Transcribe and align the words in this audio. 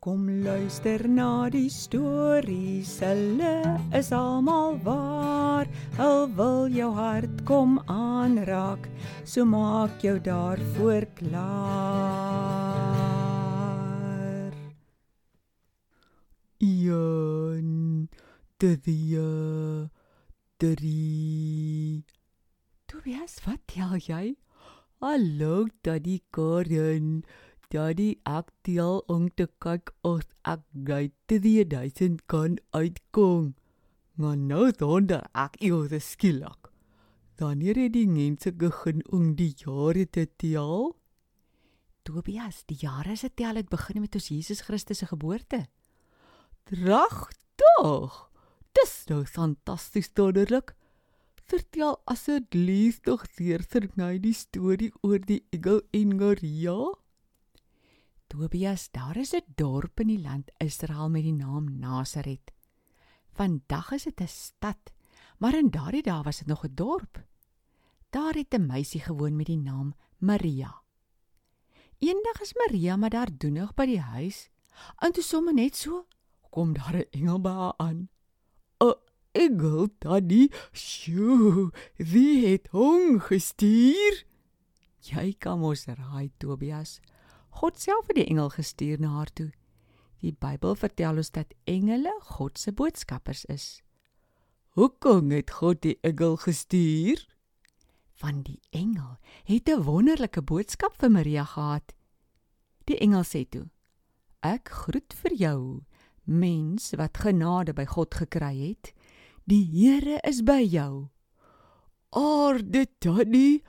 Kom 0.00 0.24
luister 0.40 1.02
na 1.12 1.50
die 1.52 1.68
stories, 1.68 3.04
hulle 3.04 3.76
is 3.92 4.08
almal 4.16 4.78
waar. 4.80 5.68
Hul 5.98 6.24
wil 6.38 6.72
jou 6.72 6.88
hart 6.96 7.44
kom 7.44 7.76
aanraak, 7.84 8.88
so 9.28 9.44
maak 9.44 10.00
jou 10.00 10.16
daarvoor 10.16 11.04
klaar. 11.20 12.16
Een, 16.64 18.08
twee, 18.56 19.20
drie. 20.56 22.04
Tobias, 22.88 23.36
wat 23.44 23.60
tel 23.68 24.00
jy? 24.00 24.32
Hallo, 25.04 25.68
Daddy 25.84 26.20
Karen. 26.32 27.24
Daddy, 27.70 28.16
ek 28.26 28.48
tel 28.66 28.96
om 29.06 29.28
te 29.38 29.44
kyk 29.62 29.92
of 30.02 30.24
ek 30.42 30.62
by 30.74 31.04
3000 31.30 32.24
kan 32.26 32.56
uitkom. 32.74 33.52
Maar 34.18 34.34
nou 34.36 34.72
donder 34.74 35.22
ek 35.38 35.54
eers 35.62 36.08
skielik. 36.16 36.72
Wanneer 37.38 37.78
het 37.78 37.92
die 37.94 38.08
mense 38.10 38.50
begin 38.50 39.04
om 39.14 39.36
die 39.38 39.52
jare 39.54 40.02
te 40.10 40.26
tel? 40.42 40.96
Tobias, 42.02 42.64
die 42.66 42.80
jare 42.82 43.14
se 43.14 43.30
tel 43.38 43.60
het 43.60 43.70
begin 43.70 44.02
met 44.02 44.18
ons 44.18 44.26
Jesus 44.32 44.64
Christus 44.66 45.04
se 45.04 45.06
geboorte. 45.06 45.68
Regtig? 46.74 48.16
Dis 48.74 48.94
nou 49.06 49.22
fantasties 49.30 50.10
wonderlik. 50.18 50.74
Vertel 51.46 52.00
asseblief 52.10 52.98
tog 53.06 53.22
weer 53.38 53.62
vir 53.62 53.86
my 53.94 54.16
die 54.18 54.34
storie 54.34 54.90
oor 55.06 55.22
die 55.22 55.44
egel 55.54 55.80
en 55.94 56.18
Maria. 56.18 56.76
Tobias, 58.30 58.90
daar 58.90 59.16
is 59.16 59.34
'n 59.34 59.42
dorp 59.54 60.00
in 60.00 60.06
die 60.06 60.20
land 60.20 60.50
Israel 60.58 61.10
met 61.10 61.22
die 61.22 61.32
naam 61.32 61.78
Nasaret. 61.78 62.52
Vandag 63.32 63.90
is 63.92 64.04
dit 64.04 64.20
'n 64.20 64.26
stad, 64.26 64.92
maar 65.38 65.58
in 65.58 65.70
daardie 65.70 66.02
dae 66.02 66.22
was 66.22 66.38
dit 66.38 66.46
nog 66.46 66.64
'n 66.64 66.74
dorp. 66.74 67.24
Daar 68.10 68.34
het 68.34 68.54
'n 68.54 68.66
meisie 68.66 69.00
gewoon 69.00 69.36
met 69.36 69.46
die 69.46 69.58
naam 69.58 69.94
Maria. 70.18 70.82
Eendag 71.98 72.40
is 72.40 72.54
Maria 72.54 72.96
maar 72.96 73.10
daar 73.10 73.36
doenig 73.38 73.74
by 73.74 73.86
die 73.86 74.00
huis, 74.00 74.48
en 74.98 75.12
toe 75.12 75.22
sommer 75.22 75.54
net 75.54 75.76
so 75.76 76.06
kom 76.50 76.72
daar 76.72 76.96
'n 76.96 77.10
engel 77.10 77.40
by 77.40 77.50
haar 77.50 77.74
aan. 77.76 78.08
'n 78.78 78.94
Engel, 79.32 79.88
daddy, 79.98 80.48
sjoe, 80.72 81.72
wie 81.96 82.46
het 82.46 82.68
hom 82.68 83.20
gestuur? 83.20 84.24
Jy 85.00 85.34
kan 85.38 85.58
mos 85.58 85.84
raai, 85.84 86.30
Tobias. 86.36 87.00
God 87.50 87.78
self 87.80 88.06
het 88.06 88.16
die 88.16 88.28
engel 88.30 88.50
gestuur 88.54 89.00
na 89.00 89.08
haar 89.08 89.32
toe. 89.32 89.50
Die 90.20 90.32
Bybel 90.32 90.74
vertel 90.76 91.16
ons 91.16 91.30
dat 91.32 91.54
engele 91.64 92.12
God 92.36 92.58
se 92.58 92.72
boodskappers 92.72 93.44
is. 93.48 93.80
Hoekom 94.76 95.32
het 95.34 95.50
God 95.50 95.80
die 95.82 95.96
engel 96.06 96.36
gestuur? 96.36 97.24
Want 98.20 98.44
die 98.46 98.60
engel 98.70 99.16
het 99.44 99.68
'n 99.68 99.82
wonderlike 99.82 100.42
boodskap 100.42 100.94
vir 101.00 101.10
Maria 101.10 101.44
gehad. 101.44 101.94
Die 102.84 102.98
engel 102.98 103.24
sê 103.24 103.48
toe: 103.48 103.70
"Ek 104.42 104.68
groet 104.68 105.12
vir 105.12 105.34
jou, 105.34 105.84
mens 106.24 106.90
wat 106.96 107.18
genade 107.18 107.72
by 107.72 107.84
God 107.84 108.14
gekry 108.14 108.68
het. 108.68 108.92
Die 109.44 109.64
Here 109.64 110.20
is 110.22 110.42
by 110.42 110.62
jou." 110.62 111.08
Aarde 112.10 112.86
tannie, 112.98 113.62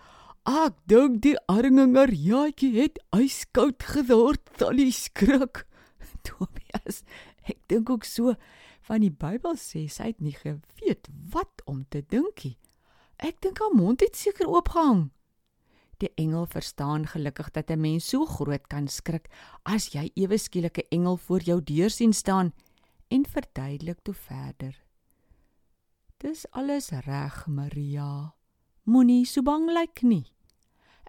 ek 0.48 0.78
dink 0.90 1.22
die 1.22 1.38
arme 1.52 1.86
Mariaatjie 1.88 2.74
het 2.80 2.98
yskoud 3.14 3.84
geword 3.84 4.42
die 4.78 4.92
skrik. 4.92 5.66
Tobias, 6.26 7.04
ek 7.46 7.60
dink 7.70 7.90
ook 7.90 8.06
so 8.06 8.34
van 8.88 9.06
die 9.06 9.14
Bybel 9.14 9.58
sê 9.62 9.86
sy 9.90 10.12
het 10.12 10.22
nie 10.22 10.34
geweet 10.34 11.08
wat 11.34 11.62
om 11.70 11.86
te 11.90 12.02
dink 12.02 12.46
nie. 12.46 12.58
Ek 13.22 13.38
dink 13.42 13.62
haar 13.62 13.74
mond 13.78 14.02
het 14.02 14.18
seker 14.18 14.50
oopgehang. 14.50 15.12
Die 16.02 16.10
engel 16.18 16.48
verstaan 16.50 17.06
gelukkig 17.06 17.52
dat 17.54 17.70
'n 17.70 17.82
mens 17.82 18.10
so 18.10 18.26
groot 18.26 18.68
kan 18.68 18.88
skrik 18.88 19.30
as 19.64 19.94
jy 19.94 20.10
ewe 20.16 20.38
skielik 20.38 20.78
'n 20.78 20.90
engel 20.90 21.18
voor 21.18 21.42
jou 21.42 21.62
deur 21.62 21.90
sien 21.90 22.14
staan 22.14 22.54
en 23.10 23.26
verduidelik 23.26 24.00
toe 24.02 24.14
verder. 24.14 24.74
Dis 26.18 26.46
alles 26.52 26.90
reg, 26.90 27.48
Maria. 27.48 28.34
Moenie 28.84 29.26
so 29.26 29.42
bang 29.42 29.70
lyk 29.70 30.02
nie. 30.02 30.31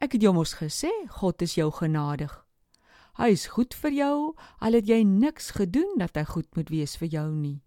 Ek 0.03 0.17
het 0.17 0.25
jou 0.25 0.33
mos 0.35 0.57
gesê 0.59 0.91
God 1.21 1.43
is 1.47 1.53
jou 1.55 1.69
genadig. 1.71 2.33
Hy 3.21 3.29
is 3.31 3.45
goed 3.55 3.75
vir 3.79 3.93
jou, 3.95 4.17
al 4.59 4.75
het 4.75 4.89
jy 4.91 5.05
niks 5.07 5.53
gedoen 5.55 5.95
dat 6.01 6.17
hy 6.19 6.25
goed 6.27 6.49
moet 6.59 6.73
wees 6.75 6.97
vir 6.99 7.13
jou 7.13 7.29
nie. 7.31 7.61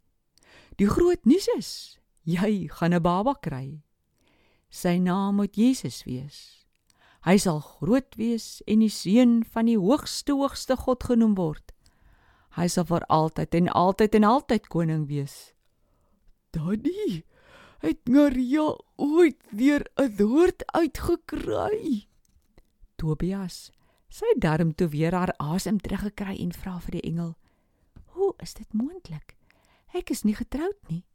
Die 0.75 0.89
groot 0.89 1.21
nuus 1.23 1.47
is, 1.55 1.69
jy 2.27 2.67
gaan 2.67 2.93
'n 2.93 2.99
baba 3.01 3.35
kry. 3.39 3.83
Sy 4.69 4.97
naam 4.99 5.35
moet 5.39 5.55
Jesus 5.55 6.03
wees. 6.03 6.65
Hy 7.23 7.37
sal 7.37 7.59
groot 7.59 8.17
wees 8.17 8.61
en 8.67 8.79
die 8.79 8.89
seun 8.89 9.43
van 9.43 9.65
die 9.65 9.79
hoogste 9.79 10.33
hoogste 10.33 10.75
God 10.75 11.03
genoem 11.03 11.35
word. 11.35 11.71
Hy 12.57 12.67
sal 12.67 12.83
vir 12.83 13.05
altyd 13.07 13.55
en 13.55 13.69
altyd 13.69 14.15
en 14.15 14.23
altyd 14.23 14.67
koning 14.67 15.07
wees. 15.07 15.53
Daddy, 16.51 17.23
het 17.79 18.09
Maria 18.09 18.75
ooit 18.97 19.39
weer 19.51 19.85
'n 19.97 20.17
woord 20.17 20.63
uitgekry? 20.73 22.07
Tobias, 22.95 23.71
sy 24.09 24.29
darm 24.39 24.73
toe 24.75 24.87
weer 24.87 25.13
haar 25.13 25.33
asem 25.37 25.79
teruggekry 25.79 26.37
en 26.39 26.53
vra 26.55 26.77
vir 26.79 26.91
die 26.91 27.07
engel: 27.09 27.35
"Hoe 28.15 28.33
is 28.39 28.53
dit 28.53 28.73
moontlik? 28.73 29.37
Ek 29.93 30.09
is 30.09 30.23
nie 30.23 30.35
getroud 30.35 30.89
nie. 30.89 31.05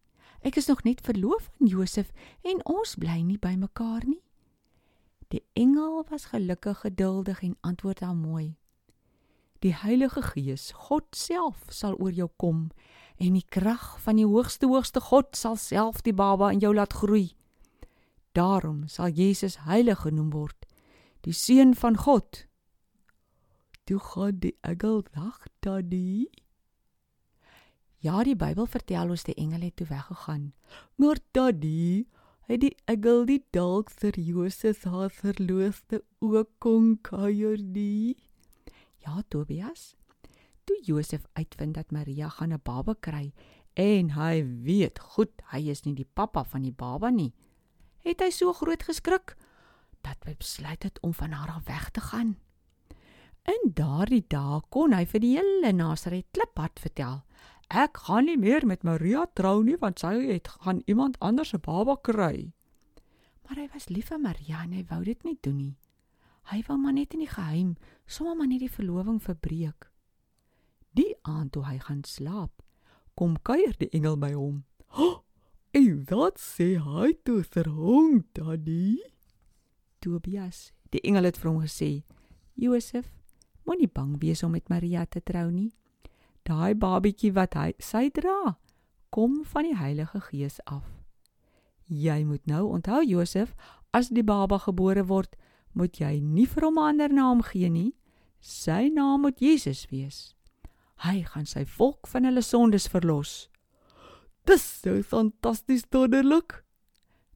Ek 0.42 0.56
is 0.56 0.66
nog 0.66 0.84
net 0.84 1.00
verloof 1.00 1.50
aan 1.60 1.66
Josef 1.66 2.12
en 2.42 2.64
ons 2.64 2.94
bly 2.94 3.22
nie 3.22 3.38
by 3.38 3.54
mekaar 3.56 4.04
nie." 4.06 4.22
Die 5.28 5.44
engel 5.52 6.04
was 6.10 6.24
gelukkig 6.24 6.80
geduldig 6.80 7.42
en 7.42 7.56
antwoord 7.60 8.00
haar 8.00 8.16
mooi: 8.16 8.56
Die 9.60 9.74
Heilige 9.74 10.22
Gees, 10.22 10.72
God 10.72 11.04
self, 11.12 11.66
sal 11.68 11.94
oor 12.00 12.12
jou 12.12 12.28
kom 12.36 12.70
en 13.20 13.36
die 13.36 13.44
krag 13.44 14.00
van 14.00 14.16
die 14.16 14.26
hoogste 14.26 14.66
hoogste 14.66 15.00
God 15.00 15.36
sal 15.36 15.56
self 15.60 16.00
die 16.02 16.14
baba 16.16 16.50
in 16.50 16.62
jou 16.64 16.72
laat 16.74 16.96
groei. 16.96 17.36
Daarom 18.32 18.88
sal 18.88 19.12
Jesus 19.12 19.58
heilig 19.66 20.00
genoem 20.06 20.30
word, 20.32 20.66
die 21.26 21.34
seun 21.36 21.74
van 21.74 21.96
God. 21.96 22.46
Toe 23.84 23.98
gaan 23.98 24.38
die 24.38 24.56
engel 24.60 25.02
weg, 25.12 25.46
Daddy. 25.60 26.28
Ja, 28.00 28.22
die 28.24 28.36
Bybel 28.36 28.66
vertel 28.66 29.12
ons 29.12 29.26
die 29.26 29.36
engel 29.36 29.66
het 29.66 29.76
toe 29.76 29.86
weggegaan. 29.90 30.52
Maar 30.96 31.20
Daddy, 31.36 32.06
het 32.48 32.62
die 32.64 32.74
engel 32.90 33.26
die 33.28 33.42
dalk 33.52 33.90
vir 34.00 34.16
Josef 34.16 34.86
haar 34.88 35.12
verloofde 35.12 36.02
ook 36.18 36.48
kon 36.58 36.96
kuier 37.02 37.60
nie? 37.60 38.16
Ja, 39.04 39.20
Tobias. 39.28 39.94
Toe 40.64 40.78
Josef 40.84 41.26
uitvind 41.32 41.74
dat 41.74 41.92
Maria 41.92 42.28
gaan 42.28 42.52
'n 42.52 42.60
baba 42.62 42.94
kry 42.94 43.32
en 43.74 44.10
hy 44.10 44.42
weet 44.64 44.98
goed 44.98 45.32
hy 45.52 45.70
is 45.70 45.84
nie 45.84 45.94
die 45.94 46.08
pappa 46.14 46.44
van 46.44 46.62
die 46.62 46.74
baba 46.74 47.10
nie, 47.10 47.32
het 48.04 48.20
hy 48.20 48.30
so 48.30 48.52
groot 48.52 48.82
geskrik 48.82 49.36
dat 50.10 50.26
hy 50.28 50.36
besluit 50.38 50.82
het 50.82 51.00
om 51.06 51.14
van 51.14 51.32
haar 51.32 51.54
af 51.54 51.66
weg 51.70 51.90
te 51.90 52.00
gaan. 52.00 52.36
In 53.48 53.72
daardie 53.74 54.24
dae 54.28 54.60
kon 54.68 54.92
hy 54.94 55.04
vir 55.08 55.22
die 55.22 55.34
hele 55.38 55.72
Nasaret 55.72 56.26
kliphard 56.36 56.80
vertel: 56.82 57.22
"Ek 57.68 57.96
gaan 58.06 58.26
nie 58.26 58.38
meer 58.38 58.66
met 58.66 58.82
Maria 58.84 59.26
trou 59.34 59.62
nie 59.64 59.78
want 59.80 60.02
sy 60.02 60.14
het 60.28 60.48
gaan 60.48 60.82
iemand 60.86 61.18
anders 61.20 61.54
se 61.54 61.58
baba 61.58 61.96
kry." 61.96 62.52
Maar 63.44 63.56
hy 63.56 63.68
was 63.72 63.88
lief 63.88 64.10
vir 64.10 64.20
Maria 64.20 64.62
en 64.62 64.72
hy 64.72 64.84
wou 64.90 65.04
dit 65.04 65.24
nie 65.24 65.38
doen 65.40 65.56
nie. 65.56 65.76
Hy 66.50 66.62
wou 66.66 66.76
maar 66.78 66.92
net 66.92 67.14
in 67.14 67.24
die 67.24 67.30
geheim 67.30 67.76
sommer 68.06 68.36
maar 68.36 68.46
net 68.46 68.60
die 68.60 68.70
verloving 68.70 69.22
verbreek. 69.22 69.90
Die 70.92 71.14
aand 71.22 71.52
toe 71.52 71.64
hy 71.64 71.78
gaan 71.78 72.04
slaap, 72.04 72.62
kom 73.14 73.36
kuier 73.42 73.74
die 73.78 73.90
engel 73.92 74.16
by 74.16 74.32
hom. 74.32 74.64
"Oh, 74.98 75.22
en 75.72 76.04
wat 76.10 76.38
sê 76.38 76.78
hy 76.78 77.12
toe 77.24 77.42
vir 77.42 77.68
hom, 77.70 78.24
Daddy?" 78.34 79.19
Tobias, 80.00 80.72
die 80.90 81.00
engel 81.00 81.24
het 81.24 81.36
vir 81.36 81.50
hom 81.50 81.60
gesê: 81.62 82.02
"Josef, 82.54 83.12
moenie 83.70 83.88
bang 83.88 84.16
wees 84.20 84.42
om 84.42 84.50
met 84.56 84.68
Maria 84.68 85.04
te 85.06 85.20
trou 85.22 85.50
nie. 85.50 85.70
Daai 86.42 86.74
babietjie 86.74 87.32
wat 87.36 87.54
hy 87.54 87.72
sy 87.78 88.08
dra, 88.10 88.56
kom 89.14 89.44
van 89.44 89.68
die 89.68 89.76
Heilige 89.76 90.20
Gees 90.30 90.58
af. 90.66 90.86
Jy 91.86 92.24
moet 92.24 92.46
nou 92.46 92.64
onthou 92.70 93.02
Josef, 93.06 93.54
as 93.94 94.10
die 94.14 94.24
baba 94.26 94.58
gebore 94.58 95.04
word, 95.06 95.36
moet 95.74 95.98
jy 96.00 96.18
nie 96.20 96.46
vir 96.46 96.66
hom 96.66 96.78
'n 96.78 96.88
ander 96.88 97.12
naam 97.12 97.42
gee 97.42 97.68
nie. 97.68 97.94
Sy 98.40 98.88
naam 98.88 99.22
moet 99.22 99.38
Jesus 99.40 99.86
wees. 99.90 100.34
Hy 101.04 101.22
gaan 101.22 101.46
sy 101.46 101.64
volk 101.64 102.06
van 102.06 102.24
hulle 102.24 102.42
sondes 102.42 102.88
verlos. 102.88 103.48
Dis 104.46 104.62
so 104.62 105.02
fantasties 105.02 105.84
wonderlik. 105.90 106.64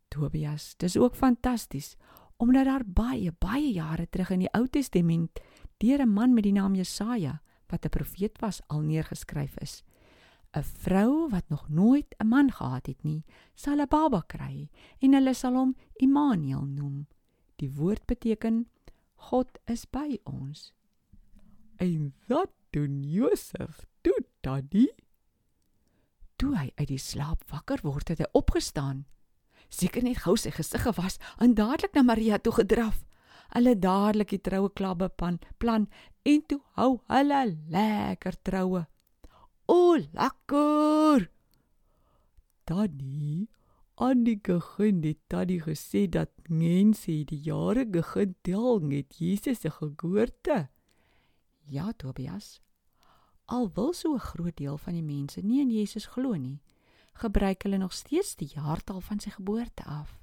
Tobias, 0.08 0.75
dis 0.78 0.96
ook 0.96 1.14
fantasties 1.14 1.96
omdat 2.36 2.64
daar 2.64 2.84
baie 2.86 3.32
baie 3.38 3.72
jare 3.72 4.08
terug 4.08 4.31
in 4.31 4.44
die 4.44 4.52
Ou 4.52 4.66
Testament 4.69 5.40
deur 5.78 6.00
'n 6.02 6.12
man 6.12 6.34
met 6.34 6.44
die 6.44 6.52
naam 6.52 6.75
Jesaja 6.75 7.40
wat 7.69 7.84
'n 7.84 7.88
profeet 7.88 8.38
was 8.40 8.60
al 8.66 8.81
neergeskryf 8.81 9.56
is. 9.58 9.82
'n 10.52 10.62
Vrou 10.62 11.28
wat 11.31 11.48
nog 11.48 11.69
nooit 11.69 12.14
'n 12.19 12.26
man 12.26 12.50
gehad 12.50 12.86
het 12.86 13.02
nie, 13.02 13.25
sal 13.54 13.81
'n 13.81 13.88
baba 13.88 14.20
kry 14.26 14.69
en 14.98 15.12
hulle 15.12 15.34
sal 15.34 15.54
hom 15.54 15.76
Immanuel 15.94 16.64
noem. 16.64 17.06
Die 17.56 17.70
woord 17.70 18.06
beteken 18.06 18.69
God 19.14 19.58
is 19.64 19.87
by 19.90 20.19
ons. 20.25 20.72
En 21.76 22.14
wat 22.26 22.50
doen 22.70 23.02
Josef? 23.02 23.87
Toe 24.00 24.26
daddy. 24.40 24.88
Toe 26.37 26.56
hy 26.56 26.70
uit 26.75 26.88
die 26.88 26.98
slaap 26.98 27.44
wakker 27.50 27.80
word, 27.82 28.08
het 28.08 28.19
hy 28.19 28.28
opgestaan. 28.32 29.04
Seker 29.75 30.05
net 30.06 30.21
gou 30.23 30.37
sy 30.38 30.53
gesig 30.55 30.85
gewas 30.87 31.19
en 31.43 31.56
dadelik 31.59 31.97
na 31.97 32.05
Maria 32.06 32.38
toe 32.38 32.53
gedraf. 32.61 33.00
Hulle 33.55 33.75
dadelik 33.79 34.31
die 34.31 34.43
troue 34.43 34.71
klabbe 34.71 35.09
plan, 35.11 35.41
plan 35.59 35.88
en 36.23 36.43
toe 36.47 36.61
hou 36.79 36.91
hulle 37.11 37.41
lekker 37.75 38.38
troue. 38.47 38.85
O, 39.67 39.97
lekker. 39.97 41.26
Daddy, 42.69 43.47
aan 44.00 44.23
die 44.25 44.38
begin 44.38 45.03
het 45.05 45.21
daddy 45.32 45.59
gesê 45.65 46.05
dat 46.09 46.31
mense 46.49 47.17
die 47.31 47.41
jare 47.49 47.85
begin 47.87 48.35
tel 48.47 48.79
met 48.81 49.19
Jesus 49.19 49.61
se 49.61 49.71
geboorte. 49.71 50.69
Ja, 51.67 51.93
Tobias. 51.97 52.61
Al 53.47 53.71
wil 53.75 53.93
so 53.93 54.15
'n 54.15 54.26
groot 54.31 54.56
deel 54.56 54.79
van 54.79 54.94
die 54.94 55.03
mense 55.03 55.41
nie 55.41 55.61
in 55.61 55.71
Jesus 55.71 56.06
glo 56.06 56.35
nie, 56.35 56.61
gebruik 57.22 57.62
hulle 57.62 57.78
nog 57.78 57.93
steeds 57.93 58.34
die 58.37 58.50
jaartal 58.55 59.00
van 59.00 59.20
sy 59.20 59.31
geboorte 59.31 59.84
af. 59.84 60.19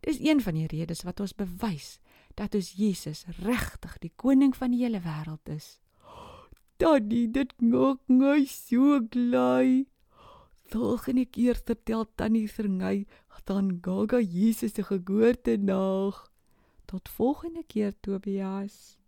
Dis 0.00 0.20
een 0.20 0.40
van 0.44 0.54
die 0.54 0.66
redes 0.66 1.02
wat 1.02 1.20
ons 1.20 1.34
bewys 1.34 1.98
dat 2.34 2.54
ons 2.54 2.74
Jesus 2.76 3.24
regtig 3.40 3.98
die 4.02 4.12
koning 4.16 4.56
van 4.56 4.74
die 4.74 4.82
hele 4.84 5.00
wêreld 5.04 5.48
is. 5.48 5.78
Daddy, 6.76 7.26
dit 7.30 7.52
maak 7.62 8.00
my 8.08 8.44
so 8.50 9.00
bly. 9.00 9.86
Volgende 10.72 11.24
keer 11.24 11.60
vertel 11.64 12.06
Tannie 12.16 12.48
Sernay 12.48 13.04
dan 13.44 13.78
Gaga 13.82 14.20
Jesus 14.20 14.72
se 14.74 14.82
geboorte 14.82 15.56
nag. 15.56 16.30
Tot 16.84 17.08
volgende 17.08 17.64
keer 17.66 17.92
Tobias. 18.00 18.98